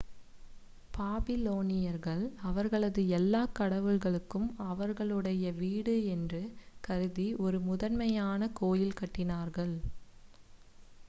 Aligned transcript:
பாபிலோனியர்கள் 0.93 2.23
அவர்களது 2.41 3.01
எல்லாக் 3.09 3.53
கடவுள்களுக்கும் 3.59 4.47
அவர்களுடைய 4.65 5.51
வீடு 5.53 5.95
என்று 6.07 6.41
கருதி 6.81 7.35
ஒரு 7.37 7.59
முதன்மையான 7.69 8.51
கோயில் 8.55 8.99
கட்டினார்கள் 8.99 9.75